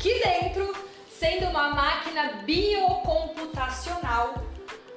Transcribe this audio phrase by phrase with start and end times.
[0.00, 0.74] aqui dentro,
[1.18, 4.42] sendo uma máquina biocomputacional,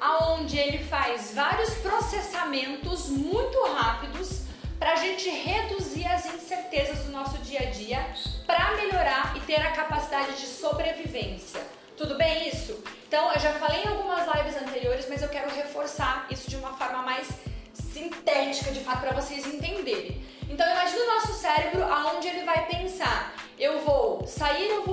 [0.00, 4.42] aonde ele faz vários processamentos muito rápidos
[4.78, 8.14] para a gente reduzir as incertezas do nosso dia a dia,
[8.46, 11.60] para melhorar e ter a capacidade de sobrevivência.
[11.96, 12.80] Tudo bem isso?
[13.08, 16.74] Então, eu já falei em algumas lives anteriores, mas eu quero reforçar isso de uma
[16.74, 17.26] forma mais
[17.74, 20.24] sintética, de fato, para vocês entenderem.
[20.48, 24.91] Então, imagine o nosso cérebro aonde ele vai pensar: eu vou sair, eu vou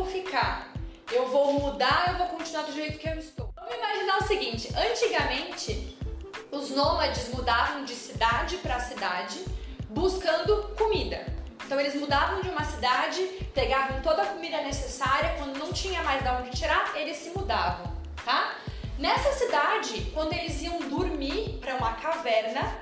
[1.29, 3.53] vou mudar, eu vou continuar do jeito que eu estou.
[3.55, 5.97] Vamos imaginar o seguinte: antigamente,
[6.51, 9.45] os nômades mudavam de cidade para cidade
[9.89, 11.25] buscando comida.
[11.65, 13.21] Então eles mudavam de uma cidade,
[13.53, 17.93] pegavam toda a comida necessária, quando não tinha mais de onde tirar, eles se mudavam,
[18.25, 18.55] tá?
[18.97, 22.75] Nessa cidade, quando eles iam dormir para uma caverna,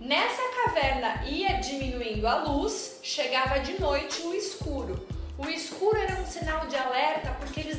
[0.00, 5.06] nessa caverna ia diminuindo a luz, chegava de noite o escuro.
[5.38, 7.78] O escuro era um sinal de alerta porque eles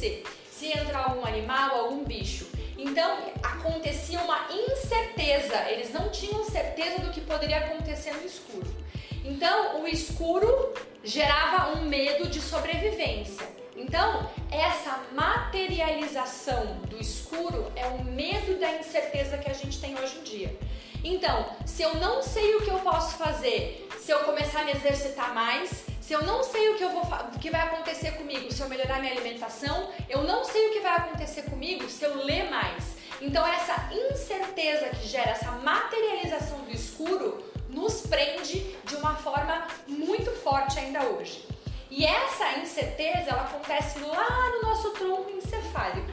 [0.00, 2.46] acontecer, se entrar algum animal, algum bicho.
[2.78, 8.74] Então acontecia uma incerteza, eles não tinham certeza do que poderia acontecer no escuro.
[9.22, 10.72] Então o escuro
[11.04, 13.46] gerava um medo de sobrevivência.
[13.76, 20.18] Então, essa materialização do escuro é o medo da incerteza que a gente tem hoje
[20.18, 20.58] em dia.
[21.02, 24.72] Então, se eu não sei o que eu posso fazer, se eu começar a me
[24.72, 28.52] exercitar mais, se eu não sei o que, eu vou, o que vai acontecer comigo
[28.52, 32.24] se eu melhorar minha alimentação, eu não sei o que vai acontecer comigo se eu
[32.24, 32.96] ler mais.
[33.20, 40.32] Então, essa incerteza que gera essa materialização do escuro nos prende de uma forma muito
[40.32, 41.46] forte ainda hoje.
[41.88, 46.10] E essa incerteza ela acontece lá no nosso tronco encefálico.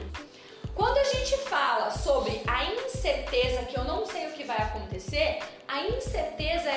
[0.76, 5.40] Quando a gente fala sobre a incerteza, que eu não sei o que vai acontecer,
[5.66, 6.70] a incerteza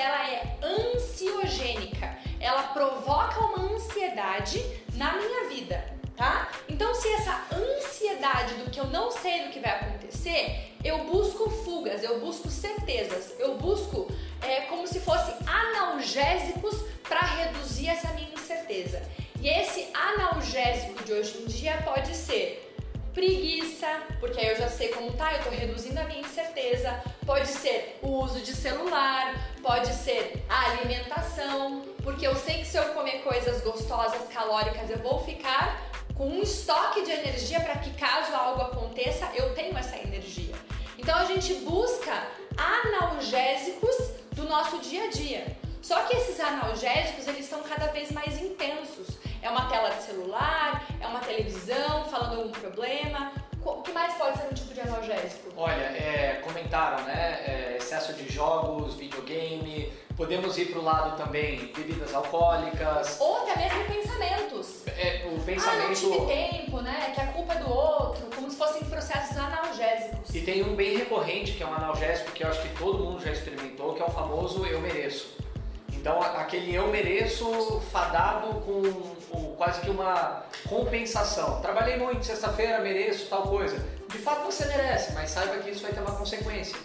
[8.81, 14.07] eu não sei do que vai acontecer, eu busco fugas, eu busco certezas, eu busco
[14.41, 16.75] é, como se fosse analgésicos
[17.07, 19.01] para reduzir essa minha incerteza.
[19.39, 22.67] E esse analgésico de hoje em dia pode ser
[23.13, 23.87] preguiça,
[24.19, 27.03] porque aí eu já sei como tá, eu tô reduzindo a minha incerteza.
[27.25, 32.77] Pode ser o uso de celular, pode ser a alimentação, porque eu sei que se
[32.77, 35.90] eu comer coisas gostosas, calóricas, eu vou ficar
[36.25, 40.53] um estoque de energia para que caso algo aconteça, eu tenho essa energia.
[40.97, 42.27] Então a gente busca
[42.57, 43.95] analgésicos
[44.33, 45.57] do nosso dia a dia.
[45.81, 49.07] Só que esses analgésicos, eles são cada vez mais intensos.
[49.41, 53.31] É uma tela de celular, é uma televisão falando algum problema.
[53.65, 55.51] O que mais pode ser um tipo de analgésico?
[55.57, 57.43] Olha, é, comentaram, né?
[57.45, 59.91] É, excesso de jogos, videogame.
[60.15, 63.19] Podemos ir para o lado também bebidas alcoólicas.
[63.19, 64.83] Ou até mesmo pensamentos.
[65.01, 65.81] É, o pensamento.
[65.81, 67.11] Ah, não tive tempo, né?
[67.15, 70.35] Que a culpa é do outro, como se fossem processos analgésicos.
[70.35, 73.23] E tem um bem recorrente que é um analgésico que eu acho que todo mundo
[73.23, 75.35] já experimentou, que é o famoso eu mereço.
[75.91, 78.81] Então aquele eu mereço fadado com,
[79.31, 81.61] com quase que uma compensação.
[81.61, 83.83] Trabalhei muito, sexta-feira mereço tal coisa.
[84.07, 86.75] De fato você merece, mas saiba que isso vai ter uma consequência.